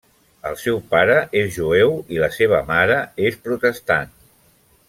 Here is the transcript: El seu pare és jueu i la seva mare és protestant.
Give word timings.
El 0.51 0.55
seu 0.61 0.79
pare 0.93 1.17
és 1.43 1.51
jueu 1.59 1.93
i 2.17 2.19
la 2.25 2.31
seva 2.39 2.65
mare 2.73 2.99
és 3.29 3.41
protestant. 3.49 4.15